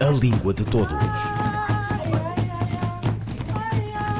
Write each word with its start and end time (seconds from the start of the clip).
A 0.00 0.10
Língua 0.10 0.54
de 0.54 0.64
Todos. 0.64 0.96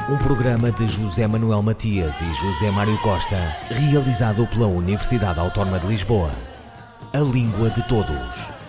Um 0.09 0.17
programa 0.17 0.73
de 0.73 0.85
José 0.85 1.25
Manuel 1.25 1.61
Matias 1.61 2.19
e 2.19 2.25
José 2.25 2.69
Mário 2.71 2.97
Costa, 2.97 3.55
realizado 3.69 4.45
pela 4.47 4.67
Universidade 4.67 5.39
Autónoma 5.39 5.79
de 5.79 5.87
Lisboa. 5.87 6.31
A 7.13 7.19
Língua 7.19 7.69
de 7.69 7.81
Todos. 7.87 8.59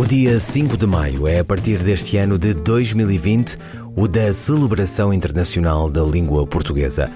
O 0.00 0.06
dia 0.06 0.40
5 0.40 0.78
de 0.78 0.86
maio 0.86 1.28
é, 1.28 1.40
a 1.40 1.44
partir 1.44 1.78
deste 1.82 2.16
ano 2.16 2.38
de 2.38 2.54
2020, 2.54 3.58
o 3.96 4.06
da 4.06 4.32
Celebração 4.32 5.12
Internacional 5.12 5.90
da 5.90 6.02
Língua 6.02 6.46
Portuguesa, 6.46 7.10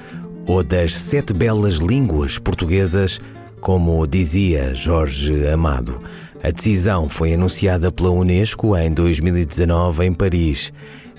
ou 0.46 0.62
das 0.62 0.94
Sete 0.94 1.32
Belas 1.32 1.76
Línguas 1.76 2.38
Portuguesas, 2.38 3.18
como 3.60 4.06
dizia 4.06 4.74
Jorge 4.74 5.48
Amado. 5.48 5.98
A 6.42 6.50
decisão 6.50 7.08
foi 7.08 7.34
anunciada 7.34 7.92
pela 7.92 8.10
Unesco 8.10 8.76
em 8.76 8.92
2019 8.92 10.04
em 10.04 10.14
Paris. 10.14 10.72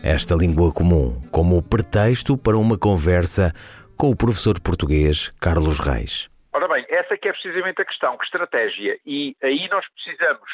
Esta 0.03 0.35
língua 0.35 0.71
comum 0.71 1.19
como 1.31 1.63
pretexto 1.63 2.37
para 2.37 2.57
uma 2.57 2.77
conversa 2.77 3.51
com 3.97 4.11
o 4.11 4.15
professor 4.15 4.59
português 4.61 5.29
Carlos 5.39 5.79
Reis. 5.79 6.29
Ora 6.53 6.67
bem, 6.67 6.85
essa 6.89 7.17
que 7.17 7.27
é 7.27 7.31
precisamente 7.31 7.81
a 7.81 7.85
questão, 7.85 8.17
que 8.17 8.25
estratégia. 8.25 8.99
E 9.05 9.35
aí 9.41 9.67
nós 9.69 9.85
precisamos 9.95 10.49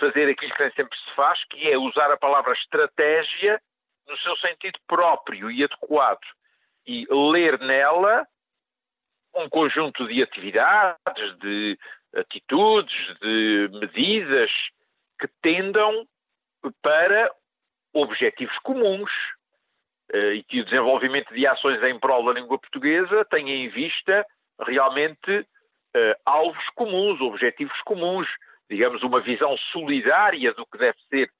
fazer 0.00 0.30
aquilo 0.30 0.54
que 0.54 0.62
nem 0.62 0.72
sempre 0.72 0.96
se 0.96 1.14
faz, 1.14 1.38
que 1.50 1.68
é 1.68 1.76
usar 1.76 2.10
a 2.10 2.16
palavra 2.16 2.52
estratégia 2.54 3.60
no 4.12 4.18
seu 4.18 4.36
sentido 4.36 4.78
próprio 4.86 5.50
e 5.50 5.64
adequado 5.64 6.20
e 6.86 7.06
ler 7.10 7.58
nela 7.60 8.26
um 9.34 9.48
conjunto 9.48 10.06
de 10.06 10.22
atividades, 10.22 11.38
de 11.38 11.78
atitudes, 12.14 13.18
de 13.20 13.70
medidas 13.72 14.50
que 15.18 15.26
tendam 15.40 16.06
para 16.82 17.34
objetivos 17.94 18.56
comuns 18.58 19.10
eh, 20.12 20.34
e 20.34 20.42
que 20.44 20.60
o 20.60 20.64
desenvolvimento 20.64 21.32
de 21.32 21.46
ações 21.46 21.82
em 21.82 21.98
prol 21.98 22.26
da 22.26 22.38
língua 22.38 22.58
portuguesa 22.58 23.24
tenha 23.24 23.54
em 23.54 23.70
vista 23.70 24.26
realmente 24.60 25.46
eh, 25.94 26.18
alvos 26.26 26.68
comuns, 26.74 27.20
objetivos 27.20 27.80
comuns, 27.82 28.28
digamos, 28.68 29.02
uma 29.02 29.20
visão 29.20 29.56
solidária 29.72 30.52
do 30.52 30.66
que 30.66 30.76
deve 30.76 30.98
ser 31.08 31.30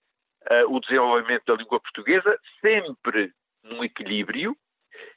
o 0.68 0.80
desenvolvimento 0.80 1.44
da 1.46 1.54
língua 1.54 1.80
portuguesa, 1.80 2.38
sempre 2.60 3.32
num 3.62 3.84
equilíbrio 3.84 4.56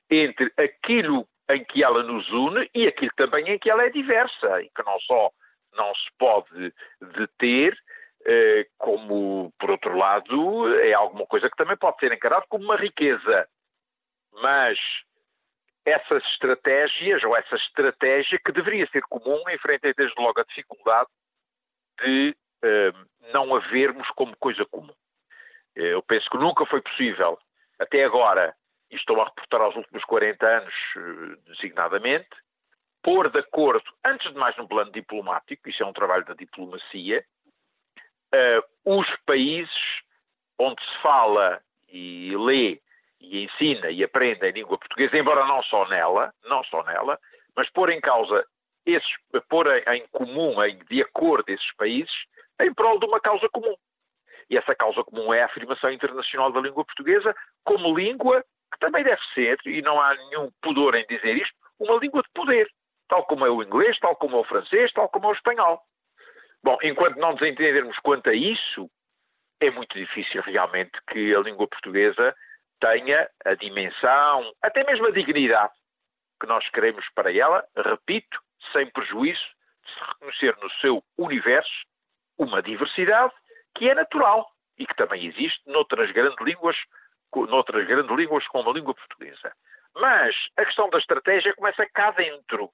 entre 0.10 0.52
aquilo 0.58 1.28
em 1.50 1.64
que 1.64 1.84
ela 1.84 2.04
nos 2.04 2.30
une 2.30 2.70
e 2.74 2.88
aquilo 2.88 3.12
também 3.16 3.50
em 3.50 3.60
que 3.60 3.70
ela 3.70 3.84
é 3.84 3.90
diversa, 3.90 4.62
e 4.62 4.70
que 4.70 4.84
não 4.84 5.00
só 5.02 5.32
não 5.74 5.94
se 5.96 6.10
pode 6.18 6.74
deter, 7.18 7.78
eh, 8.26 8.68
como, 8.78 9.54
por 9.60 9.72
outro 9.72 9.96
lado, 9.96 10.74
é 10.80 10.94
alguma 10.94 11.26
coisa 11.28 11.50
que 11.50 11.58
também 11.58 11.78
pode 11.78 12.00
ser 12.00 12.12
encarado 12.12 12.46
como 12.48 12.64
uma 12.64 12.78
riqueza. 12.78 13.48
Mas 14.42 14.80
essas 15.86 16.24
estratégias, 16.32 17.24
ou 17.24 17.36
essa 17.36 17.56
estratégia 17.56 18.40
que 18.44 18.52
deveria 18.52 18.88
ser 18.88 19.04
comum, 19.04 19.44
enfrenta 19.50 19.94
desde 19.94 20.20
logo 20.20 20.40
a 20.40 20.44
dificuldade 20.44 21.10
de 22.02 22.36
uh, 22.64 23.32
não 23.32 23.56
havermos 23.56 24.08
como 24.12 24.36
coisa 24.38 24.66
comum. 24.66 24.94
Eh, 25.76 25.94
eu 25.94 26.02
penso 26.04 26.30
que 26.30 26.38
nunca 26.38 26.66
foi 26.66 26.82
possível, 26.82 27.38
até 27.80 28.04
agora, 28.04 28.56
e 28.92 28.96
estou 28.96 29.22
a 29.22 29.26
reportar 29.26 29.62
aos 29.62 29.76
últimos 29.76 30.04
40 30.06 30.46
anos 30.46 30.74
uh, 30.96 31.38
designadamente, 31.48 32.30
pôr 33.04 33.30
de 33.30 33.40
acordo, 33.40 33.84
antes 34.06 34.32
de 34.32 34.38
mais 34.38 34.56
no 34.58 34.68
plano 34.68 34.92
diplomático, 34.92 35.70
isso 35.70 35.84
é 35.84 35.86
um 35.86 35.94
trabalho 35.94 36.26
da 36.26 36.34
diplomacia, 36.34 37.26
uh, 38.34 39.00
os 39.00 39.08
países 39.26 39.74
onde 40.58 40.82
se 40.84 41.02
fala 41.02 41.62
e 41.90 42.36
lê 42.38 42.82
e 43.20 43.44
ensina 43.44 43.90
e 43.90 44.04
aprende 44.04 44.46
a 44.46 44.52
língua 44.52 44.78
portuguesa, 44.78 45.18
embora 45.18 45.46
não 45.46 45.62
só 45.64 45.88
nela, 45.88 46.34
não 46.44 46.64
só 46.66 46.84
nela, 46.84 47.20
mas 47.56 47.70
pôr 47.72 47.90
em 47.90 48.00
causa 48.00 48.46
esses, 48.86 49.10
pôr 49.50 49.68
em 49.88 50.06
comum, 50.12 50.62
em, 50.64 50.78
de 50.90 51.02
acordo 51.02 51.50
esses 51.50 51.76
países, 51.76 52.14
em 52.62 52.74
prol 52.74 53.00
de 53.00 53.06
uma 53.06 53.20
causa 53.20 53.50
comum. 53.50 53.76
E 54.50 54.58
essa 54.58 54.76
causa 54.76 55.04
comum 55.04 55.34
é 55.34 55.42
a 55.42 55.46
afirmação 55.46 55.92
internacional 55.92 56.52
da 56.52 56.62
língua 56.62 56.86
portuguesa 56.86 57.36
como 57.64 57.98
língua 57.98 58.44
que 58.72 58.80
também 58.80 59.04
deve 59.04 59.22
ser, 59.34 59.58
e 59.66 59.82
não 59.82 60.02
há 60.02 60.14
nenhum 60.16 60.52
pudor 60.62 60.96
em 60.96 61.06
dizer 61.08 61.38
isto, 61.38 61.56
uma 61.80 61.96
língua 61.98 62.22
de 62.22 62.30
poder, 62.34 62.68
tal 63.08 63.26
como 63.26 63.46
é 63.46 63.50
o 63.50 63.64
inglês, 63.64 63.98
tal 64.00 64.16
como 64.16 64.38
é 64.38 64.40
o 64.40 64.44
francês, 64.44 64.92
tal 64.92 65.08
como 65.10 65.28
é 65.28 65.30
o 65.30 65.34
espanhol. 65.34 65.82
Bom, 66.64 66.78
enquanto 66.82 67.18
não 67.18 67.34
nos 67.34 67.42
entendermos 67.42 67.98
quanto 68.00 68.30
a 68.30 68.34
isso, 68.34 68.90
é 69.62 69.70
muito 69.70 69.98
difícil 69.98 70.42
realmente 70.42 70.92
que 71.10 71.34
a 71.34 71.40
língua 71.40 71.68
portuguesa 71.68 72.36
tenha 72.80 73.30
a 73.46 73.54
dimensão, 73.56 74.54
até 74.62 74.84
mesmo 74.84 75.08
a 75.08 75.12
dignidade 75.12 75.74
que 76.40 76.48
nós 76.48 76.68
queremos 76.70 77.06
para 77.16 77.34
ela, 77.34 77.66
repito, 77.78 78.40
sem 78.74 78.90
prejuízo 78.92 79.46
de 79.86 79.94
se 79.94 80.00
reconhecer 80.00 80.58
no 80.62 80.70
seu 80.82 81.04
universo 81.18 81.86
uma 82.38 82.62
diversidade 82.62 83.34
que 83.76 83.90
é 83.90 83.94
natural 83.94 84.50
e 84.78 84.86
que 84.86 84.96
também 84.96 85.26
existe 85.26 85.62
noutras 85.70 86.12
grandes 86.12 86.40
línguas, 86.44 86.76
noutras 87.34 87.86
grandes 87.86 88.16
línguas 88.16 88.48
como 88.48 88.70
a 88.70 88.74
língua 88.74 88.94
portuguesa. 88.94 89.54
Mas 89.96 90.36
a 90.58 90.66
questão 90.66 90.90
da 90.90 90.98
estratégia 90.98 91.54
começa 91.56 91.86
cá 91.94 92.12
dentro. 92.12 92.70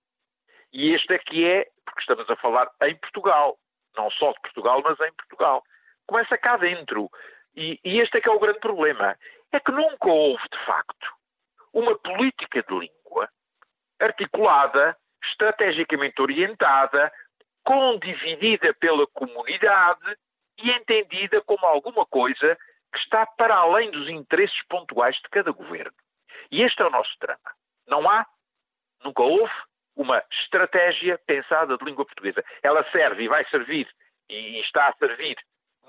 E 0.74 0.94
este 0.94 1.14
aqui 1.14 1.46
é, 1.46 1.68
porque 1.86 2.02
estamos 2.02 2.30
a 2.30 2.36
falar 2.38 2.70
em 2.84 2.96
Portugal, 2.96 3.58
não 3.96 4.10
só 4.12 4.32
de 4.32 4.42
Portugal, 4.42 4.82
mas 4.84 5.00
em 5.00 5.14
Portugal. 5.14 5.64
Começa 6.08 6.38
cá 6.38 6.58
dentro. 6.58 7.10
E, 7.56 7.80
e 7.84 8.00
este 8.00 8.18
é 8.18 8.22
que 8.22 8.30
é 8.30 8.32
o 8.32 8.40
grande 8.40 8.60
problema. 8.60 9.18
É 9.52 9.60
que 9.60 9.72
nunca 9.72 10.08
houve, 10.08 10.44
de 10.52 10.66
facto, 10.66 11.08
uma 11.74 11.96
política 11.98 12.64
de 12.64 12.74
língua 12.74 13.30
articulada 14.00 14.98
estrategicamente 15.24 16.20
orientada, 16.22 17.12
condividida 17.64 18.74
pela 18.76 19.06
comunidade 19.08 20.18
e 20.64 20.72
entendida 20.72 21.42
como 21.42 21.66
alguma 21.66 22.06
coisa 22.06 22.58
que 22.92 23.00
está 23.00 23.26
para 23.26 23.56
além 23.56 23.90
dos 23.92 24.10
interesses 24.10 24.62
pontuais 24.68 25.16
de 25.16 25.30
cada 25.30 25.52
governo. 25.52 25.94
E 26.52 26.62
este 26.62 26.82
é 26.82 26.86
o 26.86 26.90
nosso 26.90 27.12
drama. 27.20 27.40
Não 27.88 28.10
há, 28.10 28.26
nunca 29.04 29.22
houve, 29.22 29.54
uma 29.96 30.24
estratégia 30.44 31.20
pensada 31.26 31.78
de 31.78 31.86
língua 31.86 32.06
portuguesa. 32.06 32.44
Ela 32.64 32.84
serve 32.92 33.24
e 33.24 33.28
vai 33.28 33.46
servir, 33.50 33.88
e 34.30 34.60
está 34.62 34.88
a 34.88 34.94
servir 34.94 35.38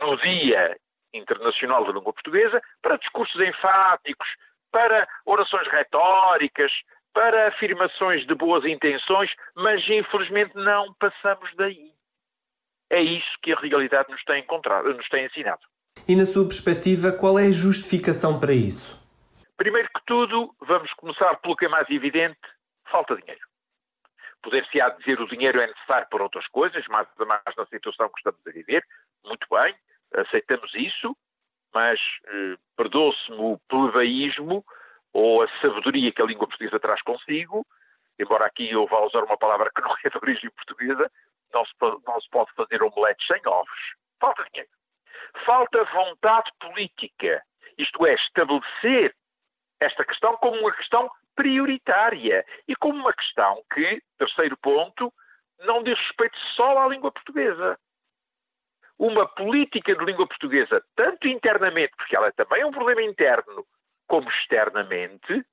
no 0.00 0.16
Dia 0.18 0.76
Internacional 1.12 1.84
da 1.84 1.92
Língua 1.92 2.12
Portuguesa, 2.12 2.60
para 2.80 2.96
discursos 2.96 3.40
enfáticos, 3.40 4.28
para 4.70 5.06
orações 5.26 5.68
retóricas, 5.68 6.72
para 7.12 7.48
afirmações 7.48 8.26
de 8.26 8.34
boas 8.34 8.64
intenções, 8.64 9.30
mas 9.54 9.86
infelizmente 9.88 10.54
não 10.54 10.94
passamos 10.94 11.54
daí. 11.56 11.91
É 12.92 13.00
isso 13.00 13.38
que 13.42 13.54
a 13.54 13.56
realidade 13.58 14.10
nos 14.10 14.22
tem, 14.24 14.40
encontrado, 14.40 14.92
nos 14.92 15.08
tem 15.08 15.24
ensinado. 15.24 15.62
E 16.06 16.14
na 16.14 16.26
sua 16.26 16.46
perspectiva, 16.46 17.10
qual 17.10 17.38
é 17.38 17.46
a 17.46 17.50
justificação 17.50 18.38
para 18.38 18.52
isso? 18.52 19.00
Primeiro 19.56 19.88
que 19.88 20.04
tudo, 20.04 20.54
vamos 20.60 20.92
começar 20.92 21.34
pelo 21.36 21.56
que 21.56 21.64
é 21.64 21.68
mais 21.70 21.88
evidente: 21.88 22.38
falta 22.90 23.16
dinheiro. 23.16 23.40
Poder-se-á 24.42 24.90
dizer 24.90 25.18
o 25.18 25.26
dinheiro 25.26 25.58
é 25.58 25.68
necessário 25.68 26.06
para 26.10 26.22
outras 26.22 26.46
coisas, 26.48 26.86
mais 26.88 27.08
a 27.18 27.24
mais 27.24 27.56
na 27.56 27.64
situação 27.64 28.10
que 28.10 28.18
estamos 28.18 28.46
a 28.46 28.50
viver. 28.50 28.84
Muito 29.24 29.46
bem, 29.50 29.74
aceitamos 30.14 30.70
isso, 30.74 31.16
mas 31.72 31.98
eh, 32.26 32.56
perdoe-se-me 32.76 33.38
o 33.38 33.58
plebeísmo, 33.70 34.62
ou 35.14 35.42
a 35.42 35.48
sabedoria 35.62 36.12
que 36.12 36.20
a 36.20 36.26
língua 36.26 36.46
portuguesa 36.46 36.78
traz 36.78 37.00
consigo, 37.02 37.64
embora 38.18 38.44
aqui 38.44 38.70
eu 38.70 38.86
vá 38.86 39.00
usar 39.00 39.22
uma 39.24 39.38
palavra 39.38 39.70
que 39.74 39.80
não 39.80 39.94
é 40.04 40.10
de 40.10 40.18
origem 40.18 40.50
portuguesa, 40.50 41.10
não 41.52 41.64
se, 41.64 41.72
não 41.80 42.20
se 42.20 42.30
pode 42.30 42.52
fazer 42.54 42.82
omeletes 42.82 43.26
sem 43.26 43.40
ovos. 43.46 43.94
Falta 44.20 44.44
dinheiro. 44.52 44.70
Falta 45.44 45.84
vontade 45.84 46.50
política, 46.60 47.42
isto 47.78 48.06
é, 48.06 48.14
estabelecer 48.14 49.14
esta 49.80 50.04
questão 50.04 50.36
como 50.36 50.58
uma 50.58 50.72
questão 50.72 51.10
prioritária 51.34 52.44
e 52.68 52.76
como 52.76 52.98
uma 52.98 53.12
questão 53.12 53.62
que, 53.72 54.02
terceiro 54.18 54.56
ponto, 54.58 55.12
não 55.60 55.82
diz 55.82 55.98
respeito 55.98 56.36
só 56.54 56.78
à 56.78 56.88
língua 56.88 57.10
portuguesa. 57.10 57.78
Uma 58.98 59.26
política 59.26 59.96
de 59.96 60.04
língua 60.04 60.26
portuguesa, 60.26 60.84
tanto 60.94 61.26
internamente, 61.26 61.92
porque 61.96 62.14
ela 62.14 62.28
é 62.28 62.32
também 62.32 62.64
um 62.64 62.70
problema 62.70 63.02
interno, 63.02 63.66
como 64.06 64.28
externamente, 64.28 65.44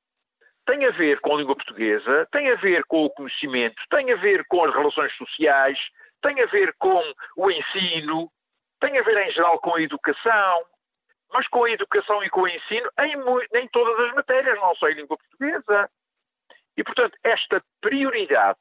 tem 0.69 0.86
a 0.86 0.92
ver 0.92 1.19
com 1.21 1.33
a 1.33 1.38
língua 1.38 1.56
portuguesa, 1.56 2.27
tem 2.31 2.51
a 2.51 2.56
ver 2.56 2.83
com 2.86 3.04
o 3.04 3.10
conhecimento, 3.10 3.81
tem 3.89 4.12
a 4.12 4.16
ver 4.18 4.45
com 4.45 4.63
as 4.63 4.71
relações 4.71 5.12
sociais, 5.16 5.80
tem 6.21 6.39
a 6.44 6.45
ver 6.45 6.75
com 6.77 7.01
o 7.38 7.50
ensino, 7.50 8.31
tem 8.80 8.95
a 9.00 9.01
ver 9.01 9.18
em 9.18 9.31
geral 9.31 9.60
com 9.60 9.74
a 9.74 9.81
educação, 9.81 10.66
mas 11.33 11.48
com 11.48 11.63
a 11.63 11.71
educação 11.71 12.24
e 12.24 12.30
com 12.30 12.42
o 12.42 12.48
ensino 12.48 12.88
em, 13.00 13.60
em 13.60 13.68
todas 13.69 14.00
as 14.06 14.13
matérias, 14.13 14.60
não 14.60 14.75
só 14.75 14.89
em 14.89 14.94
língua 14.94 15.18
portuguesa. 15.18 15.89
E, 16.77 16.83
portanto, 16.83 17.18
esta 17.24 17.63
prioridade 17.81 18.60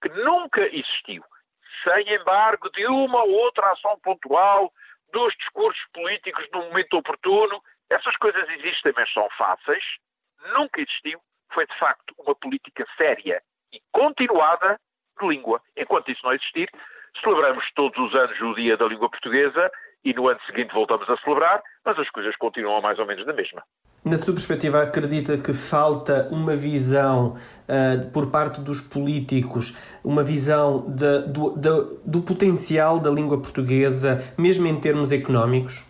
que 0.00 0.08
nunca 0.08 0.62
existiu, 0.62 1.22
sem 1.84 2.14
embargo 2.14 2.70
de 2.70 2.86
uma 2.86 3.22
ou 3.22 3.32
outra 3.32 3.70
ação 3.72 4.00
pontual, 4.00 4.72
dos 5.12 5.34
discursos 5.34 5.84
políticos 5.92 6.48
no 6.54 6.62
momento 6.62 6.96
oportuno, 6.96 7.62
essas 7.90 8.16
coisas 8.16 8.48
existem, 8.48 8.94
mas 8.96 9.12
são 9.12 9.28
fáceis, 9.36 9.84
nunca 10.54 10.80
existiu, 10.80 11.20
foi 11.52 11.66
de 11.66 11.78
facto 11.78 12.14
uma 12.18 12.34
política 12.34 12.86
séria 12.96 13.42
e 13.72 13.80
continuada 13.92 14.78
de 15.20 15.26
língua. 15.26 15.60
Enquanto 15.76 16.10
isso 16.10 16.24
não 16.24 16.32
existir, 16.32 16.70
celebramos 17.22 17.64
todos 17.74 17.98
os 17.98 18.14
anos 18.14 18.40
o 18.40 18.54
Dia 18.54 18.76
da 18.76 18.86
Língua 18.86 19.10
Portuguesa 19.10 19.70
e 20.04 20.14
no 20.14 20.28
ano 20.28 20.40
seguinte 20.46 20.72
voltamos 20.72 21.08
a 21.08 21.16
celebrar, 21.18 21.62
mas 21.84 21.98
as 21.98 22.08
coisas 22.10 22.34
continuam 22.36 22.80
mais 22.80 22.98
ou 22.98 23.06
menos 23.06 23.26
da 23.26 23.32
mesma. 23.32 23.62
Na 24.02 24.16
sua 24.16 24.32
perspectiva, 24.32 24.82
acredita 24.82 25.36
que 25.36 25.52
falta 25.52 26.26
uma 26.32 26.56
visão 26.56 27.34
uh, 27.34 28.10
por 28.12 28.30
parte 28.30 28.60
dos 28.62 28.80
políticos, 28.80 29.76
uma 30.02 30.24
visão 30.24 30.90
de, 30.90 31.26
do, 31.28 31.54
de, 31.58 32.00
do 32.06 32.22
potencial 32.22 32.98
da 32.98 33.10
língua 33.10 33.36
portuguesa, 33.36 34.16
mesmo 34.38 34.66
em 34.66 34.80
termos 34.80 35.12
económicos? 35.12 35.84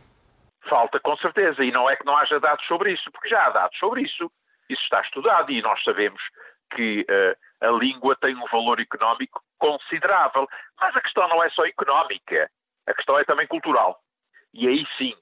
Falta, 0.69 0.99
com 0.99 1.17
certeza, 1.19 1.63
e 1.63 1.71
não 1.71 1.89
é 1.89 1.95
que 1.95 2.05
não 2.05 2.17
haja 2.17 2.41
dados 2.41 2.67
sobre 2.67 2.93
isso, 2.93 3.11
porque 3.13 3.29
já 3.29 3.47
há 3.47 3.51
dados 3.51 3.79
sobre 3.79 4.03
isso. 4.03 4.31
Isso 4.71 4.83
está 4.85 5.01
estudado 5.01 5.51
e 5.51 5.61
nós 5.61 5.83
sabemos 5.83 6.23
que 6.73 7.01
uh, 7.03 7.67
a 7.67 7.71
língua 7.73 8.15
tem 8.17 8.37
um 8.37 8.47
valor 8.47 8.81
económico 8.81 9.43
considerável. 9.59 10.49
Mas 10.81 10.95
a 10.97 11.01
questão 11.01 11.29
não 11.29 11.43
é 11.43 11.51
só 11.51 11.67
económica, 11.67 12.49
a 12.87 12.95
questão 12.95 13.19
é 13.19 13.25
também 13.25 13.49
cultural. 13.49 14.01
E 14.55 14.69
aí 14.69 14.87
sim, 14.97 15.15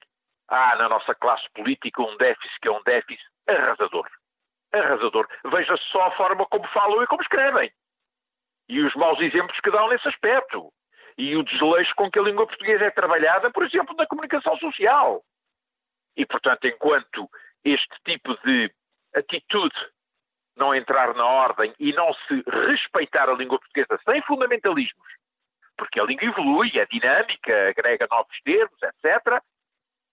há 0.47 0.75
na 0.75 0.87
nossa 0.87 1.15
classe 1.15 1.47
política 1.55 2.01
um 2.03 2.15
déficit 2.17 2.59
que 2.61 2.67
é 2.67 2.71
um 2.71 2.83
déficit 2.83 3.25
arrasador. 3.47 4.07
Arrasador. 4.71 5.27
Veja 5.45 5.75
só 5.91 6.03
a 6.03 6.11
forma 6.11 6.45
como 6.45 6.67
falam 6.67 7.01
e 7.01 7.07
como 7.07 7.23
escrevem. 7.23 7.71
E 8.67 8.79
os 8.81 8.93
maus 8.93 9.19
exemplos 9.19 9.59
que 9.61 9.71
dão 9.71 9.89
nesse 9.89 10.07
aspecto. 10.07 10.71
E 11.17 11.35
o 11.35 11.43
desleixo 11.43 11.93
com 11.95 12.09
que 12.09 12.19
a 12.19 12.21
língua 12.21 12.45
portuguesa 12.45 12.85
é 12.85 12.91
trabalhada, 12.91 13.49
por 13.51 13.65
exemplo, 13.65 13.95
na 13.95 14.05
comunicação 14.05 14.55
social. 14.59 15.23
E, 16.15 16.23
portanto, 16.25 16.65
enquanto 16.65 17.27
este 17.65 17.97
tipo 18.05 18.37
de 18.45 18.71
atitude 19.15 19.75
não 20.55 20.75
entrar 20.75 21.13
na 21.15 21.25
ordem 21.25 21.73
e 21.79 21.93
não 21.93 22.13
se 22.13 22.43
respeitar 22.67 23.29
a 23.29 23.33
língua 23.33 23.59
portuguesa 23.59 23.99
sem 24.03 24.21
fundamentalismos, 24.23 25.07
porque 25.77 25.99
a 25.99 26.03
língua 26.03 26.25
evolui, 26.25 26.77
é 26.77 26.85
dinâmica, 26.85 27.69
agrega 27.69 28.07
novos 28.11 28.37
termos, 28.43 28.77
etc. 28.83 29.41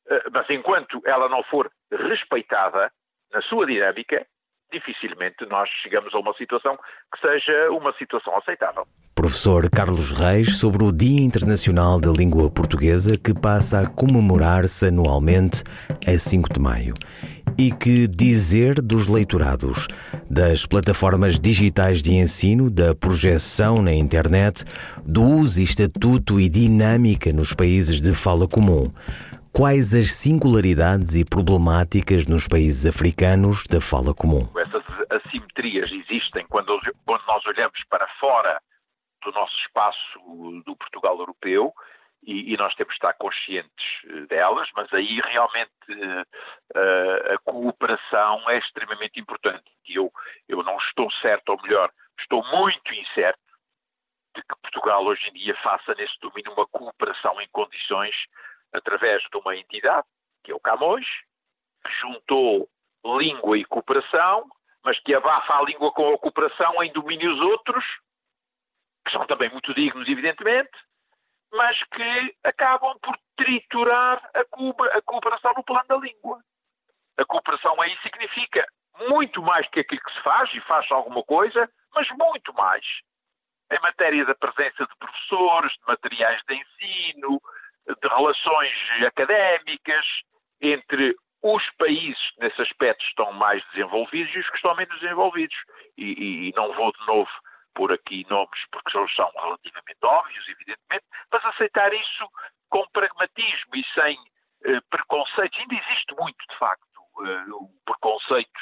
Eh, 0.09 0.31
mas 0.31 0.49
enquanto 0.51 1.03
ela 1.05 1.29
não 1.29 1.43
for 1.45 1.71
respeitada 1.91 2.93
na 3.33 3.43
sua 3.43 3.67
dinâmica, 3.67 4.27
dificilmente 4.73 5.47
nós 5.49 5.69
chegamos 5.83 6.15
a 6.15 6.19
uma 6.19 6.35
situação 6.35 6.77
que 7.13 7.21
seja 7.21 7.71
uma 7.71 7.93
situação 7.95 8.37
aceitável. 8.37 8.87
Professor 9.15 9.69
Carlos 9.71 10.13
Reis, 10.13 10.59
sobre 10.59 10.85
o 10.85 10.93
Dia 10.93 11.25
Internacional 11.25 12.01
da 12.01 12.11
Língua 12.11 12.51
Portuguesa, 12.51 13.17
que 13.17 13.33
passa 13.33 13.81
a 13.81 13.87
comemorar-se 13.89 14.87
anualmente 14.87 15.63
a 16.07 16.19
5 16.19 16.53
de 16.53 16.61
maio. 16.61 16.95
E 17.59 17.73
que 17.73 18.07
dizer 18.07 18.83
dos 18.83 19.07
leitorados, 19.07 19.87
das 20.29 20.67
plataformas 20.67 21.41
digitais 21.41 22.03
de 22.03 22.13
ensino, 22.13 22.69
da 22.69 22.95
projeção 22.95 23.81
na 23.81 23.95
internet, 23.95 24.63
do 25.03 25.23
uso, 25.23 25.63
estatuto 25.63 26.39
e 26.39 26.51
dinâmica 26.51 27.33
nos 27.33 27.55
países 27.55 28.01
de 28.03 28.13
fala 28.13 28.47
comum? 28.47 28.91
Quais 29.57 29.95
as 29.95 30.13
singularidades 30.13 31.15
e 31.15 31.25
problemáticas 31.25 32.27
nos 32.27 32.47
países 32.47 32.85
africanos 32.85 33.65
da 33.65 33.81
fala 33.81 34.13
comum? 34.13 34.45
Essas 34.61 34.85
assimetrias 35.09 35.91
existem 35.91 36.45
quando, 36.47 36.79
quando 37.07 37.25
nós 37.25 37.43
olhamos 37.47 37.83
para 37.89 38.07
fora 38.21 38.61
do 39.25 39.33
nosso 39.33 39.57
espaço 39.61 40.21
do 40.67 40.77
Portugal 40.77 41.19
europeu 41.19 41.73
e, 42.23 42.53
e, 42.53 42.57
nós 42.59 42.75
temos 42.75 42.93
de 42.93 42.99
estar 42.99 43.15
conscientes 43.15 43.87
eh, 44.05 44.27
delas, 44.27 44.69
mas 44.77 44.93
aí 44.93 45.23
realmente 45.25 45.73
uh, 45.91 47.33
a 47.33 47.39
cooperação 47.43 48.51
é 48.51 48.59
extremamente 48.59 49.19
importante. 49.19 49.73
Eu, 49.89 50.13
eu 50.51 50.63
não 50.65 50.77
estou 50.77 51.11
certo, 51.23 51.49
ou 51.49 51.63
melhor, 51.63 51.91
estou 52.21 52.45
muito 52.45 52.93
incerto 52.93 53.41
de 54.35 54.43
que 54.43 54.61
Portugal 54.61 55.03
hoje 55.07 55.27
em 55.31 55.33
dia 55.33 55.57
faça 55.63 55.95
nesse 55.95 56.21
domínio 56.21 56.53
uma 56.53 56.67
cooperação 56.67 57.41
em 57.41 57.49
condições 57.53 58.15
através 58.77 59.23
de 59.23 59.39
uma 59.39 59.57
entidade, 59.57 60.07
que 60.45 60.53
é 60.53 60.55
o 60.55 60.61
Camões, 60.61 61.07
que 61.85 61.93
juntou 62.01 62.69
língua 63.05 63.59
e 63.59 63.65
cooperação, 63.65 64.49
mas 64.85 64.99
que 65.01 65.15
abafa 65.15 65.55
a 65.55 65.63
língua 65.63 65.93
com 65.93 66.15
a 66.15 66.19
cooperação 66.19 66.83
em 66.83 66.93
domínios 66.93 67.41
outros, 67.41 67.85
que 69.05 69.13
são 69.13 69.27
também 69.27 69.51
muito 69.51 69.73
dignos, 69.75 70.09
evidentemente, 70.09 70.71
mas 71.53 71.83
que 71.85 72.37
acabam 72.45 72.97
por 73.01 73.17
triturar 73.37 74.31
a, 74.35 75.03
cooperação 75.03 75.53
no 75.57 75.65
plano 75.65 75.87
da 75.89 75.97
língua. 75.97 76.41
A 77.17 77.25
cooperação 77.25 77.81
aí 77.81 77.97
significa 78.03 78.67
muito 79.09 79.43
mais 79.43 79.69
que 79.69 79.81
aquilo 79.81 80.01
que 80.01 80.13
se 80.13 80.23
faz, 80.23 80.53
e 80.55 80.61
faz 80.63 80.91
alguma 80.91 81.23
coisa, 81.23 81.71
mas 81.95 82.09
muito 82.11 82.53
mais. 82.55 82.85
Em 83.71 83.81
matéria 83.81 84.25
da 84.25 84.35
presença 84.35 84.87
de 84.87 84.97
professores, 84.99 85.73
de 85.73 85.87
materiais 85.87 86.41
de 86.49 86.55
ensino, 86.55 87.41
de 87.87 88.09
relações 88.09 88.73
académicas 89.07 90.05
entre 90.61 91.15
os 91.43 91.63
países 91.79 92.31
que 92.33 92.41
nesse 92.41 92.61
aspecto 92.63 93.05
estão 93.05 93.33
mais 93.33 93.63
desenvolvidos 93.73 94.35
e 94.35 94.39
os 94.41 94.51
que 94.51 94.57
estão 94.57 94.75
menos 94.75 94.99
desenvolvidos. 95.01 95.57
E, 95.97 96.05
e, 96.05 96.49
e 96.49 96.53
não 96.57 96.73
vou 96.75 96.93
de 96.93 97.07
novo 97.07 97.31
pôr 97.75 97.93
aqui 97.93 98.27
nomes 98.29 98.61
porque 98.73 98.97
eles 98.97 99.15
são 99.15 99.31
relativamente 99.35 99.99
óbvios, 100.03 100.49
evidentemente, 100.49 101.05
mas 101.31 101.45
aceitar 101.45 101.93
isso 101.93 102.29
com 102.71 102.85
pragmatismo 102.93 103.77
e 103.77 103.85
sem 103.95 104.19
eh, 104.65 104.81
preconceitos. 104.91 105.59
Ainda 105.59 105.75
existe 105.75 106.15
muito, 106.19 106.45
de 106.49 106.59
facto, 106.59 107.01
eh, 107.25 107.53
o 107.53 107.71
preconceito 107.85 108.61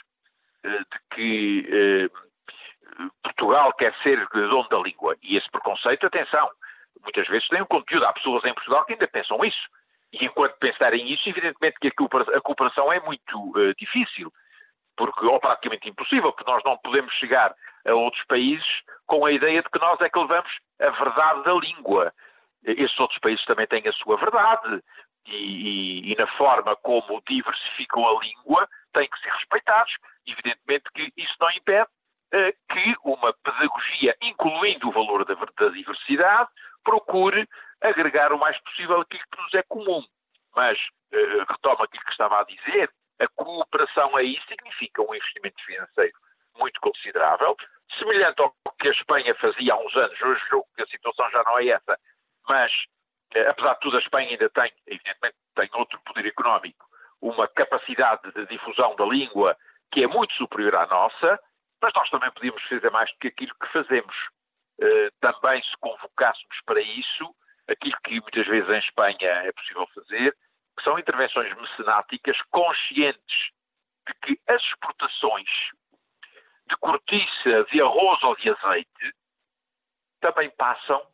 eh, 0.65 0.79
de 0.79 1.15
que 1.15 1.69
eh, 1.71 2.09
Portugal 3.23 3.73
quer 3.75 3.95
ser 4.03 4.27
dono 4.29 4.69
da 4.69 4.79
língua. 4.79 5.17
E 5.23 5.37
esse 5.37 5.51
preconceito, 5.51 6.07
atenção, 6.07 6.51
muitas 7.03 7.27
vezes 7.29 7.49
tem 7.49 7.63
um 7.63 7.67
conteúdo. 7.67 8.07
Há 8.07 8.13
pessoas 8.13 8.45
em 8.45 8.55
Portugal 8.55 8.85
que 8.85 8.93
ainda 8.93 9.09
pensam 9.09 9.45
isso. 9.45 9.69
E 10.13 10.25
enquanto 10.25 10.57
pensarem 10.59 11.13
isso, 11.13 11.29
evidentemente 11.29 11.79
que 11.81 11.89
a 11.89 12.41
cooperação 12.41 12.93
é 12.93 13.01
muito 13.01 13.37
uh, 13.37 13.75
difícil, 13.75 14.33
porque, 14.97 15.27
ou 15.27 15.41
praticamente 15.41 15.89
impossível, 15.89 16.33
porque 16.33 16.51
nós 16.51 16.63
não 16.65 16.79
podemos 16.79 17.13
chegar 17.15 17.53
a 17.87 17.95
outros 17.95 18.25
países 18.27 18.67
com 19.07 19.27
a 19.27 19.33
ideia 19.33 19.63
de 19.63 19.69
que 19.69 19.79
nós 19.79 20.01
é 20.01 20.09
que 20.09 20.19
levamos 20.19 20.51
a 20.81 20.91
verdade 20.91 21.43
da 21.43 21.55
língua. 21.55 22.13
Esses 22.65 22.99
outros 22.99 23.19
países 23.19 23.45
também 23.45 23.67
têm 23.67 23.87
a 23.87 23.93
sua 23.93 24.17
verdade 24.17 24.81
e, 25.27 25.37
e, 25.37 26.13
e 26.13 26.17
na 26.17 26.27
forma 26.39 26.77
como 26.77 27.23
diversificam 27.29 28.07
a 28.07 28.23
língua 28.23 28.69
têm 28.93 29.09
que 29.09 29.19
ser 29.21 29.31
respeitados. 29.31 29.93
Evidentemente 30.27 30.85
que 30.95 31.13
isso 31.17 31.35
não 31.41 31.51
impede 31.51 31.89
uh, 32.35 32.73
que 32.73 32.95
uma 33.05 33.35
pedagogia, 33.43 34.17
incluindo 34.23 34.89
o 34.89 34.93
valor 34.93 35.25
da, 35.25 35.35
da 35.35 35.69
diversidade, 35.71 36.49
procure 36.85 37.49
agregar 37.81 38.33
o 38.33 38.39
mais 38.39 38.59
possível 38.61 39.01
aquilo 39.01 39.25
que 39.33 39.43
nos 39.43 39.55
é 39.55 39.63
comum. 39.65 40.05
Mas, 40.55 40.79
uh, 41.13 41.45
retomo 41.49 41.83
aquilo 41.83 42.05
que 42.05 42.13
estava 42.13 42.41
a 42.41 42.45
dizer, 42.45 42.91
a 43.19 43.29
cooperação 43.29 44.17
aí 44.17 44.39
significa 44.49 45.03
um 45.03 45.15
investimento 45.15 45.63
financeiro 45.65 46.17
muito 46.57 46.81
considerável, 46.81 47.57
semelhante 47.99 48.41
ao 48.41 48.55
que 48.79 48.89
a 48.89 48.93
Espanha 48.93 49.35
fazia 49.37 49.73
há 49.73 49.79
uns 49.79 49.97
anos. 49.97 50.21
Hoje 50.21 50.43
julgo 50.49 50.69
que 50.77 50.83
a 50.83 50.87
situação 50.87 51.31
já 51.31 51.43
não 51.45 51.59
é 51.59 51.69
essa, 51.69 51.99
mas, 52.49 52.73
uh, 53.35 53.51
apesar 53.51 53.75
de 53.75 53.81
tudo, 53.81 53.97
a 53.97 54.01
Espanha 54.01 54.31
ainda 54.31 54.51
tem, 54.51 54.73
evidentemente, 54.87 55.37
tem 55.55 55.71
outro 55.75 56.01
poder 56.05 56.27
económico, 56.27 56.87
uma 57.21 57.49
capacidade 57.49 58.31
de 58.33 58.47
difusão 58.47 58.95
da 58.97 59.05
língua 59.05 59.57
que 59.91 60.03
é 60.03 60.07
muito 60.07 60.35
superior 60.35 60.75
à 60.77 60.87
nossa, 60.87 61.41
mas 61.81 61.93
nós 61.95 62.11
também 62.11 62.31
podíamos 62.33 62.63
fazer 62.65 62.91
mais 62.91 63.11
do 63.13 63.19
que 63.19 63.29
aquilo 63.29 63.55
que 63.61 63.73
fazemos. 63.73 64.15
Eh, 64.81 65.11
também 65.21 65.63
se 65.63 65.77
convocássemos 65.81 66.61
para 66.67 66.81
isso 66.81 67.35
aquilo 67.69 67.97
que 68.05 68.21
muitas 68.21 68.47
vezes 68.47 68.69
em 68.69 68.79
Espanha 68.79 69.17
é 69.21 69.53
possível 69.53 69.87
fazer, 69.95 70.37
que 70.77 70.83
são 70.83 70.99
intervenções 70.99 71.55
mecenáticas 71.57 72.37
conscientes 72.51 73.51
de 74.07 74.15
que 74.23 74.41
as 74.49 74.63
exportações 74.63 75.49
de 76.69 76.77
cortiça, 76.77 77.65
de 77.71 77.81
arroz 77.81 78.23
ou 78.23 78.37
de 78.37 78.51
azeite 78.51 79.15
também 80.21 80.51
passam 80.51 81.07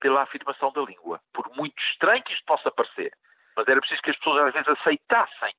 pela 0.00 0.22
afirmação 0.22 0.72
da 0.72 0.82
língua. 0.82 1.20
Por 1.32 1.48
muito 1.56 1.80
estranho 1.90 2.22
que 2.24 2.32
isto 2.32 2.44
possa 2.44 2.70
parecer, 2.70 3.12
mas 3.56 3.68
era 3.68 3.80
preciso 3.80 4.02
que 4.02 4.10
as 4.10 4.16
pessoas 4.16 4.46
às 4.46 4.54
vezes 4.54 4.68
aceitassem 4.68 5.54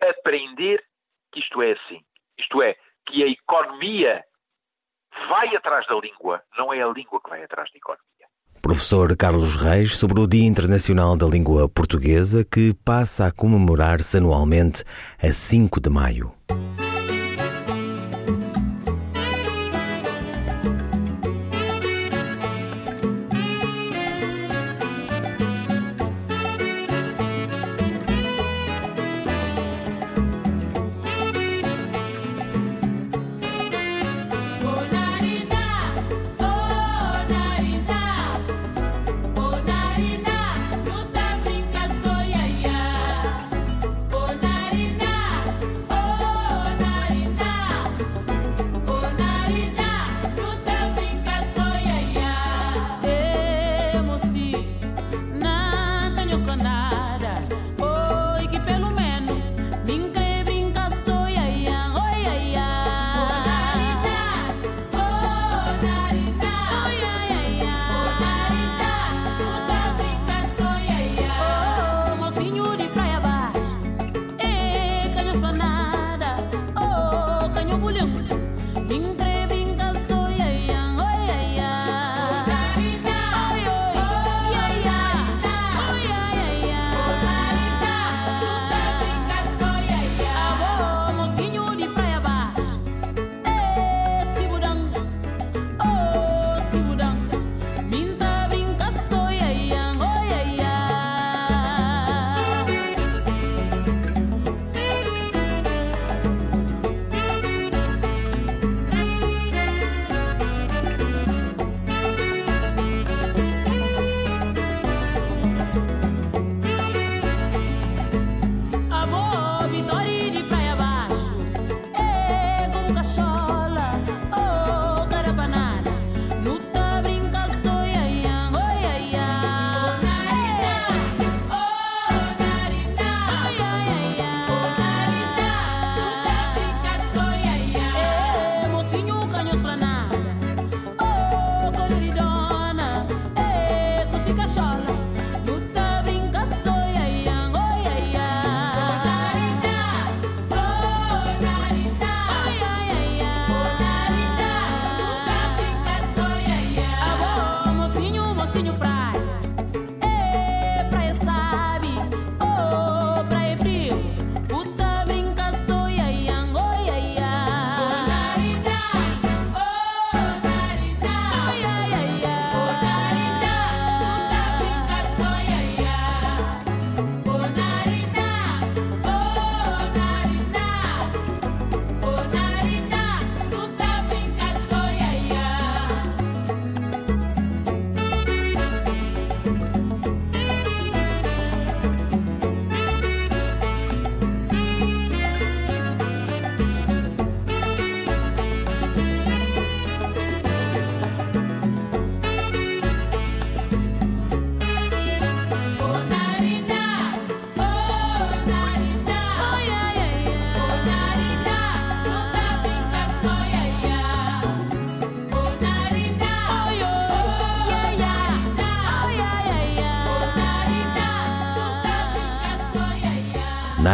aprender 0.00 0.84
que 1.32 1.40
isto 1.40 1.62
é 1.62 1.72
assim. 1.72 2.04
Isto 2.38 2.62
é, 2.62 2.76
que 3.06 3.22
a 3.22 3.28
economia 3.28 4.24
vai 5.28 5.54
atrás 5.56 5.86
da 5.86 5.94
língua, 5.94 6.42
não 6.56 6.72
é 6.72 6.82
a 6.82 6.88
língua 6.88 7.20
que 7.22 7.30
vai 7.30 7.42
atrás 7.42 7.70
da 7.70 7.76
economia. 7.76 8.08
Professor 8.60 9.16
Carlos 9.16 9.56
Reis 9.56 9.96
sobre 9.96 10.20
o 10.20 10.26
Dia 10.26 10.46
Internacional 10.46 11.16
da 11.16 11.26
Língua 11.26 11.68
Portuguesa 11.68 12.44
que 12.44 12.74
passa 12.84 13.26
a 13.26 13.32
comemorar-se 13.32 14.16
anualmente 14.16 14.84
a 15.22 15.32
5 15.32 15.80
de 15.80 15.90
maio. 15.90 16.32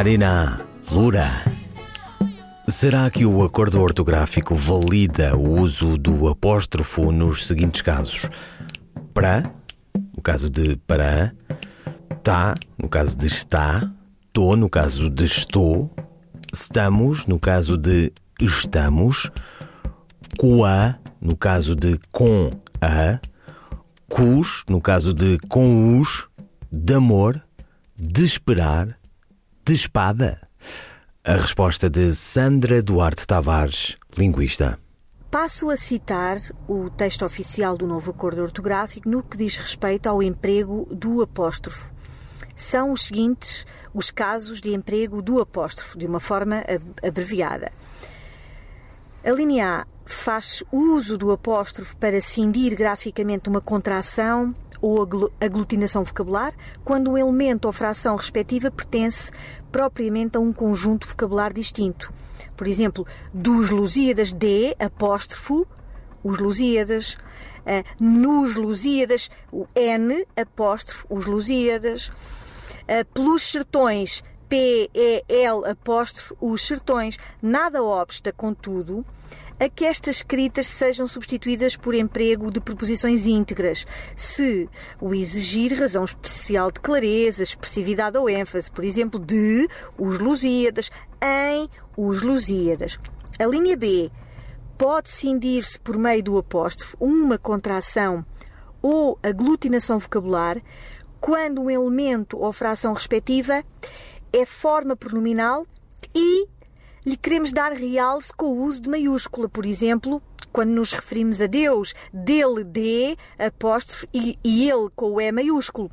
Narina, 0.04 0.60
Lura. 0.92 1.42
Será 2.68 3.10
que 3.10 3.24
o 3.24 3.42
acordo 3.42 3.80
ortográfico 3.80 4.54
valida 4.54 5.34
o 5.34 5.58
uso 5.62 5.96
do 5.96 6.28
apóstrofo 6.28 7.10
nos 7.10 7.46
seguintes 7.46 7.80
casos? 7.80 8.28
Para, 9.14 9.50
no 10.14 10.22
caso 10.22 10.50
de 10.50 10.76
para, 10.86 11.32
tá, 12.22 12.52
no 12.76 12.86
caso 12.86 13.16
de 13.16 13.26
está, 13.28 13.90
tô, 14.30 14.54
no 14.56 14.68
caso 14.68 15.08
de 15.08 15.24
estou, 15.24 15.90
estamos, 16.52 17.24
no 17.24 17.40
caso 17.40 17.78
de 17.78 18.12
estamos, 18.38 19.30
coa, 20.38 20.98
no 21.18 21.34
caso 21.34 21.74
de 21.74 21.98
com 22.12 22.50
a, 22.78 23.18
cus, 24.10 24.64
no 24.68 24.82
caso 24.82 25.14
de 25.14 25.38
com 25.48 25.98
os, 25.98 26.28
de 26.70 26.92
amor, 26.92 27.42
de 27.96 28.22
esperar, 28.22 28.98
de 29.64 29.72
espada? 29.72 30.40
A 31.24 31.32
resposta 31.32 31.88
de 31.88 32.14
Sandra 32.14 32.82
Duarte 32.82 33.26
Tavares, 33.26 33.96
linguista. 34.16 34.78
Passo 35.30 35.70
a 35.70 35.76
citar 35.76 36.36
o 36.68 36.90
texto 36.90 37.24
oficial 37.24 37.76
do 37.76 37.86
novo 37.86 38.10
acordo 38.10 38.42
ortográfico 38.42 39.08
no 39.08 39.22
que 39.22 39.38
diz 39.38 39.56
respeito 39.56 40.06
ao 40.06 40.22
emprego 40.22 40.86
do 40.94 41.22
apóstrofo. 41.22 41.90
São 42.54 42.92
os 42.92 43.04
seguintes 43.04 43.66
os 43.94 44.10
casos 44.10 44.60
de 44.60 44.74
emprego 44.74 45.22
do 45.22 45.40
apóstrofo, 45.40 45.96
de 45.96 46.06
uma 46.06 46.20
forma 46.20 46.62
abreviada. 47.02 47.72
A 49.24 49.30
linha 49.30 49.80
A 49.80 49.86
faz 50.04 50.62
uso 50.70 51.16
do 51.16 51.32
apóstrofo 51.32 51.96
para 51.96 52.20
cindir 52.20 52.74
graficamente 52.74 53.48
uma 53.48 53.62
contração 53.62 54.54
ou 54.84 55.08
aglutinação 55.40 56.04
vocabular, 56.04 56.52
quando 56.84 57.10
um 57.10 57.16
elemento 57.16 57.64
ou 57.64 57.72
fração 57.72 58.16
respectiva 58.16 58.70
pertence 58.70 59.32
propriamente 59.72 60.36
a 60.36 60.40
um 60.40 60.52
conjunto 60.52 61.08
vocabular 61.08 61.54
distinto. 61.54 62.12
Por 62.54 62.66
exemplo, 62.66 63.06
dos 63.32 63.70
Lusíadas 63.70 64.30
de 64.30 64.76
apóstrofo, 64.78 65.66
os 66.22 66.38
Lusíadas, 66.38 67.14
uh, 67.14 67.82
nos 67.98 68.56
Lusíadas, 68.56 69.30
o 69.50 69.66
N 69.74 70.26
apóstrofo, 70.36 71.06
os 71.08 71.24
Lusíadas, 71.24 72.08
uh, 72.08 73.06
pelos 73.14 73.42
sertões, 73.42 74.22
P-E-L 74.50 75.64
apóstrofo, 75.66 76.36
os 76.42 76.60
sertões. 76.60 77.16
Nada 77.40 77.82
obsta, 77.82 78.34
contudo, 78.34 79.02
a 79.58 79.68
que 79.68 79.84
estas 79.84 80.16
escritas 80.16 80.66
sejam 80.66 81.06
substituídas 81.06 81.76
por 81.76 81.94
emprego 81.94 82.50
de 82.50 82.60
preposições 82.60 83.26
íntegras, 83.26 83.86
se 84.16 84.68
o 85.00 85.14
exigir 85.14 85.78
razão 85.78 86.04
especial 86.04 86.70
de 86.70 86.80
clareza, 86.80 87.42
expressividade 87.42 88.18
ou 88.18 88.28
ênfase, 88.28 88.70
por 88.70 88.84
exemplo, 88.84 89.18
de 89.18 89.68
os 89.98 90.18
Lusíadas, 90.18 90.90
em 91.22 91.68
os 91.96 92.22
Lusíadas. 92.22 92.98
A 93.38 93.46
linha 93.46 93.76
B 93.76 94.10
pode 94.76 95.10
cindir-se 95.10 95.78
por 95.78 95.96
meio 95.96 96.22
do 96.22 96.38
apóstrofo 96.38 96.96
uma 97.00 97.38
contração 97.38 98.24
ou 98.82 99.18
aglutinação 99.22 99.98
vocabular 99.98 100.60
quando 101.20 101.62
um 101.62 101.70
elemento 101.70 102.38
ou 102.38 102.52
fração 102.52 102.92
respectiva 102.92 103.64
é 104.32 104.44
forma 104.44 104.94
pronominal 104.94 105.64
e 106.14 106.46
lhe 107.04 107.16
queremos 107.16 107.52
dar 107.52 107.72
realce 107.72 108.32
com 108.32 108.46
o 108.46 108.62
uso 108.62 108.82
de 108.82 108.88
maiúscula, 108.88 109.48
por 109.48 109.66
exemplo, 109.66 110.22
quando 110.52 110.70
nos 110.70 110.92
referimos 110.92 111.40
a 111.40 111.46
Deus, 111.46 111.94
dele, 112.12 112.64
D, 112.64 113.16
apóstrofe 113.38 114.08
e, 114.12 114.38
e 114.42 114.68
ele 114.68 114.88
com 114.94 115.12
o 115.12 115.20
E 115.20 115.30
maiúsculo. 115.30 115.90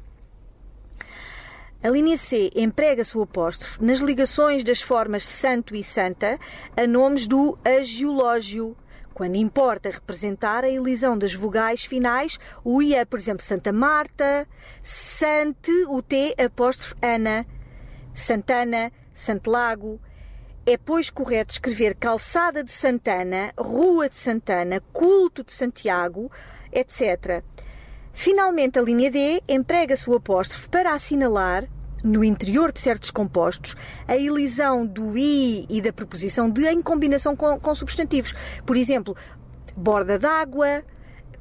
A 1.83 1.89
linha 1.89 2.15
C 2.15 2.51
emprega-se 2.55 3.17
o 3.17 3.23
apóstrofe 3.23 3.83
nas 3.83 3.97
ligações 3.97 4.63
das 4.63 4.81
formas 4.81 5.27
santo 5.27 5.75
e 5.75 5.83
santa 5.83 6.37
a 6.77 6.85
nomes 6.85 7.25
do 7.25 7.57
agiológio, 7.65 8.77
quando 9.15 9.35
importa 9.35 9.89
representar 9.89 10.63
a 10.63 10.69
elisão 10.69 11.17
das 11.17 11.33
vogais 11.33 11.83
finais, 11.83 12.39
o 12.63 12.83
I 12.83 12.93
é, 12.93 13.03
por 13.03 13.17
exemplo, 13.17 13.41
Santa 13.41 13.73
Marta, 13.73 14.47
Sante, 14.83 15.71
o 15.89 16.03
T 16.03 16.35
apóstrofe 16.37 16.93
Ana, 17.01 17.47
Santana, 18.13 18.91
Santelago, 19.11 19.99
é, 20.65 20.77
pois, 20.77 21.09
correto 21.09 21.53
escrever 21.53 21.95
Calçada 21.95 22.63
de 22.63 22.71
Santana, 22.71 23.51
Rua 23.57 24.07
de 24.07 24.15
Santana, 24.15 24.81
Culto 24.93 25.43
de 25.43 25.51
Santiago, 25.51 26.31
etc. 26.71 27.43
Finalmente, 28.13 28.77
a 28.77 28.81
linha 28.81 29.09
D 29.09 29.41
emprega-se 29.47 30.09
o 30.09 30.15
apóstrofe 30.15 30.69
para 30.69 30.93
assinalar, 30.93 31.67
no 32.03 32.23
interior 32.23 32.71
de 32.71 32.79
certos 32.79 33.11
compostos, 33.11 33.75
a 34.07 34.15
elisão 34.15 34.85
do 34.85 35.17
I 35.17 35.65
e 35.69 35.81
da 35.81 35.93
preposição 35.93 36.49
de 36.49 36.67
em 36.67 36.81
combinação 36.81 37.35
com, 37.35 37.59
com 37.59 37.75
substantivos. 37.75 38.33
Por 38.65 38.75
exemplo, 38.75 39.15
borda 39.75 40.17
d'água, 40.17 40.83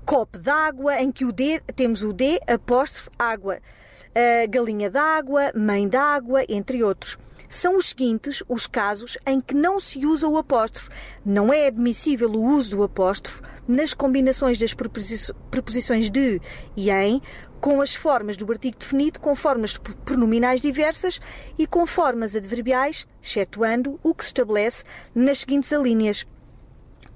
copo 0.05 0.39
d'água, 0.39 1.01
em 1.01 1.11
que 1.11 1.25
o 1.25 1.33
D, 1.33 1.61
temos 1.75 2.03
o 2.03 2.13
D 2.13 2.41
apóstrofe 2.47 3.11
água, 3.19 3.57
uh, 3.57 4.51
galinha 4.51 4.91
d'água, 4.91 5.51
mãe 5.55 5.89
d'água, 5.89 6.43
entre 6.49 6.83
outros 6.83 7.19
são 7.51 7.77
os 7.77 7.89
seguintes 7.89 8.45
os 8.49 8.69
casos 8.69 9.19
em 9.27 9.41
que 9.41 9.55
não 9.55 9.81
se 9.81 10.07
usa 10.07 10.29
o 10.29 10.39
apóstrofo. 10.39 10.89
Não 11.25 11.53
é 11.53 11.67
admissível 11.67 12.31
o 12.31 12.41
uso 12.41 12.77
do 12.77 12.83
apóstrofo 12.85 13.43
nas 13.67 13.93
combinações 13.93 14.57
das 14.57 14.73
preposições 14.73 16.09
de 16.09 16.41
e 16.77 16.91
em, 16.93 17.21
com 17.61 17.81
as 17.81 17.93
formas 17.93 18.37
do 18.37 18.51
artigo 18.51 18.79
definido 18.79 19.19
com 19.19 19.35
formas 19.35 19.77
pronominais 19.77 20.61
diversas 20.61 21.21
e 21.59 21.67
com 21.67 21.85
formas 21.87 22.37
adverbiais, 22.37 23.05
excetuando 23.21 23.99
o 24.01 24.15
que 24.15 24.23
se 24.23 24.29
estabelece 24.29 24.85
nas 25.13 25.41
seguintes 25.41 25.73
alíneas. 25.73 26.25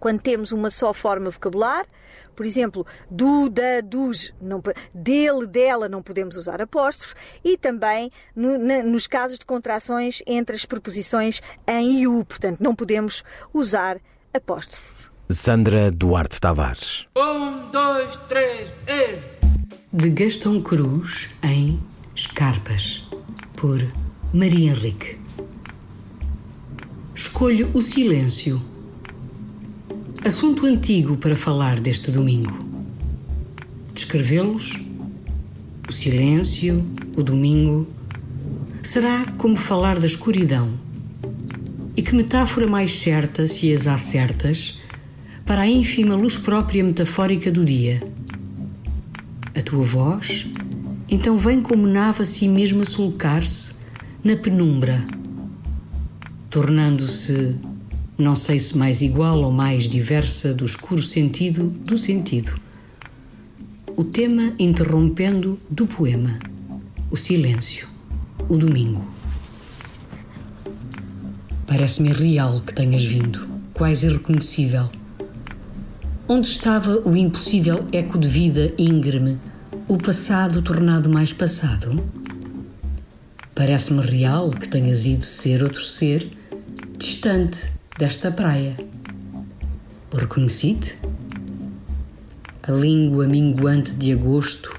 Quando 0.01 0.21
temos 0.21 0.51
uma 0.51 0.69
só 0.69 0.93
forma 0.93 1.31
vocabular, 1.31 1.87
por 2.35 2.45
exemplo, 2.45 2.87
do, 3.11 3.49
da, 3.49 3.81
dos, 3.81 4.33
não, 4.41 4.63
dele, 4.93 5.47
dela, 5.47 5.89
não 5.89 6.03
podemos 6.03 6.37
usar 6.37 6.61
apóstrofos. 6.61 7.15
E 7.45 7.57
também 7.57 8.11
no, 8.35 8.59
na, 8.59 8.83
nos 8.83 9.07
casos 9.07 9.39
de 9.39 9.47
contrações 9.47 10.23
entre 10.27 10.57
as 10.57 10.65
preposições 10.65 11.41
em 11.67 12.01
e 12.01 12.09
u. 12.09 12.25
Portanto, 12.25 12.61
não 12.61 12.75
podemos 12.75 13.25
usar 13.53 13.99
apóstrofos. 14.33 15.11
Sandra 15.31 15.91
Duarte 15.91 16.41
Tavares. 16.41 17.07
Um, 17.17 17.71
dois, 17.71 18.17
três, 18.29 18.69
e... 18.87 19.35
De 19.93 20.11
Gastão 20.11 20.61
Cruz 20.61 21.29
em 21.43 21.81
Escarpas, 22.15 23.05
por 23.57 23.81
Maria 24.33 24.71
Henrique. 24.71 25.19
Escolho 27.15 27.71
o 27.73 27.81
silêncio 27.81 28.61
Assunto 30.25 30.65
antigo 30.65 31.19
para 31.19 31.37
falar 31.37 31.79
deste 31.79 32.11
domingo. 32.11 32.67
Descrevê-los, 33.93 34.73
o 35.87 35.93
silêncio, 35.93 36.83
o 37.15 37.23
domingo, 37.23 37.87
será 38.83 39.27
como 39.37 39.55
falar 39.55 39.99
da 39.99 40.07
escuridão. 40.07 40.71
E 41.95 42.01
que 42.01 42.15
metáfora 42.15 42.67
mais 42.67 42.99
certa, 43.01 43.47
se 43.47 43.71
as 43.71 43.87
há 43.87 43.99
certas, 43.99 44.81
para 45.45 45.61
a 45.61 45.69
ínfima 45.69 46.15
luz 46.15 46.39
própria 46.39 46.83
metafórica 46.83 47.51
do 47.51 47.63
dia? 47.63 48.03
A 49.55 49.61
tua 49.61 49.85
voz, 49.85 50.47
então 51.07 51.37
vem 51.37 51.61
como 51.61 51.87
nave 51.87 52.23
a 52.23 52.25
si 52.25 52.49
mesma 52.49 52.87
sulcar-se 52.87 53.75
na 54.25 54.35
penumbra, 54.37 55.05
tornando-se 56.49 57.74
não 58.17 58.37
sei 58.37 58.61
se 58.61 58.79
mais 58.79 59.03
igual 59.03 59.43
ou 59.43 59.51
mais 59.51 59.89
diversa 59.89 60.55
do 60.55 60.65
escuro 60.65 61.03
sentido 61.03 61.69
do 61.69 61.99
sentido. 61.99 62.53
O 63.97 64.05
tema 64.05 64.53
interrompendo 64.57 65.59
do 65.69 65.85
poema, 65.87 66.39
o 67.11 67.17
silêncio, 67.17 67.89
o 68.49 68.57
domingo. 68.57 69.05
Parece-me 71.67 72.11
real 72.13 72.61
que 72.61 72.73
tenhas 72.73 73.05
vindo, 73.05 73.49
quase 73.73 74.07
irreconhecível. 74.07 74.89
Onde 76.29 76.47
estava 76.47 77.01
o 77.05 77.17
impossível 77.17 77.85
eco 77.93 78.17
de 78.17 78.29
vida 78.29 78.73
íngreme, 78.79 79.41
o 79.89 79.99
passado 79.99 80.63
tornado 80.63 81.11
mais 81.11 81.33
passado? 81.33 82.01
Parece-me 83.57 84.03
real 84.03 84.51
que 84.51 84.69
tenhas 84.69 85.05
ido 85.05 85.25
ser 85.25 85.65
outro 85.65 85.83
ser, 85.83 86.31
distante, 86.97 87.74
desta 87.99 88.31
praia. 88.31 88.77
Reconheci-te? 90.13 90.99
A 92.63 92.73
língua 92.73 93.27
minguante 93.27 93.95
de 93.95 94.13
agosto 94.13 94.75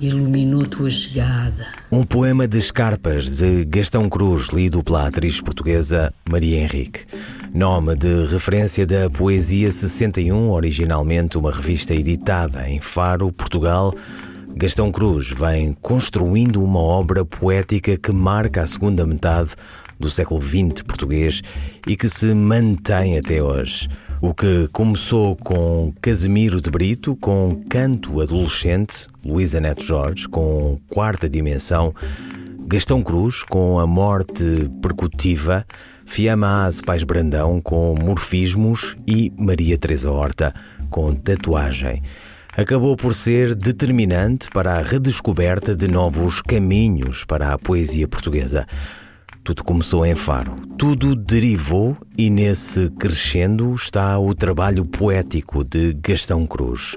iluminou 0.00 0.64
tua 0.66 0.90
chegada. 0.90 1.66
Um 1.90 2.04
poema 2.04 2.46
de 2.46 2.58
escarpas 2.58 3.28
de 3.28 3.64
Gastão 3.64 4.08
Cruz, 4.08 4.48
lido 4.48 4.82
pela 4.82 5.08
atriz 5.08 5.40
portuguesa 5.40 6.12
Maria 6.28 6.60
Henrique. 6.60 7.06
Nome 7.52 7.96
de 7.96 8.26
referência 8.26 8.86
da 8.86 9.10
Poesia 9.10 9.72
61, 9.72 10.50
originalmente 10.50 11.36
uma 11.36 11.50
revista 11.50 11.94
editada 11.94 12.68
em 12.68 12.80
Faro, 12.80 13.32
Portugal. 13.32 13.92
Gastão 14.54 14.92
Cruz 14.92 15.28
vem 15.30 15.76
construindo 15.80 16.62
uma 16.62 16.80
obra 16.80 17.24
poética 17.24 17.96
que 17.96 18.12
marca 18.12 18.62
a 18.62 18.66
segunda 18.66 19.06
metade 19.06 19.50
do 20.00 20.10
século 20.10 20.40
XX 20.40 20.82
português 20.82 21.42
e 21.86 21.96
que 21.96 22.08
se 22.08 22.34
mantém 22.34 23.18
até 23.18 23.42
hoje. 23.42 23.88
O 24.20 24.34
que 24.34 24.68
começou 24.72 25.36
com 25.36 25.94
Casimiro 26.02 26.60
de 26.60 26.70
Brito, 26.70 27.16
com 27.16 27.62
Canto 27.68 28.20
Adolescente, 28.20 29.06
Luísa 29.24 29.60
Neto 29.60 29.84
Jorge, 29.84 30.28
com 30.28 30.78
Quarta 30.88 31.28
Dimensão, 31.28 31.94
Gastão 32.66 33.02
Cruz, 33.02 33.42
com 33.42 33.78
A 33.78 33.86
Morte 33.86 34.70
Percutiva, 34.82 35.64
Fiamma 36.04 36.66
Aze 36.66 36.82
Pais 36.82 37.02
Brandão, 37.02 37.60
com 37.60 37.94
Morfismos 37.94 38.96
e 39.06 39.32
Maria 39.38 39.78
Teresa 39.78 40.10
Horta, 40.10 40.52
com 40.90 41.14
Tatuagem. 41.14 42.02
Acabou 42.56 42.96
por 42.96 43.14
ser 43.14 43.54
determinante 43.54 44.50
para 44.50 44.74
a 44.74 44.82
redescoberta 44.82 45.74
de 45.74 45.86
novos 45.86 46.42
caminhos 46.42 47.24
para 47.24 47.52
a 47.52 47.58
poesia 47.58 48.08
portuguesa. 48.08 48.66
Tudo 49.42 49.64
começou 49.64 50.04
em 50.04 50.14
Faro, 50.14 50.54
tudo 50.76 51.16
derivou 51.16 51.96
e 52.16 52.28
nesse 52.28 52.90
crescendo 52.90 53.74
está 53.74 54.18
o 54.18 54.34
trabalho 54.34 54.84
poético 54.84 55.64
de 55.64 55.94
Gastão 55.94 56.46
Cruz. 56.46 56.94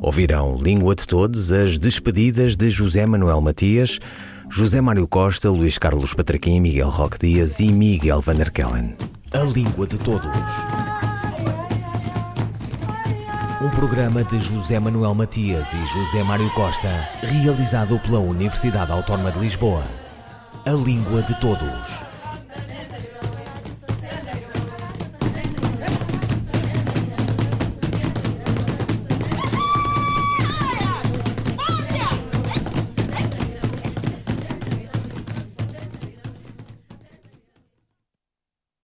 Ouvirão 0.00 0.56
Língua 0.56 0.94
de 0.94 1.06
Todos 1.06 1.50
as 1.50 1.78
despedidas 1.78 2.56
de 2.56 2.70
José 2.70 3.04
Manuel 3.04 3.40
Matias, 3.40 3.98
José 4.48 4.80
Mário 4.80 5.08
Costa, 5.08 5.50
Luís 5.50 5.76
Carlos 5.76 6.14
Patraquim, 6.14 6.60
Miguel 6.60 6.88
Roque 6.88 7.18
Dias 7.18 7.58
e 7.58 7.72
Miguel 7.72 8.20
Van 8.20 8.36
der 8.36 8.52
Kellen. 8.52 8.94
A 9.32 9.40
Língua 9.40 9.86
de 9.86 9.98
Todos. 9.98 10.30
Um 13.60 13.70
programa 13.70 14.22
de 14.24 14.40
José 14.40 14.78
Manuel 14.78 15.14
Matias 15.14 15.68
e 15.72 15.86
José 15.86 16.22
Mário 16.22 16.48
Costa, 16.50 17.08
realizado 17.22 17.98
pela 17.98 18.20
Universidade 18.20 18.92
Autónoma 18.92 19.32
de 19.32 19.40
Lisboa 19.40 20.01
a 20.64 20.72
língua 20.72 21.22
de 21.22 21.34
todos. 21.40 22.01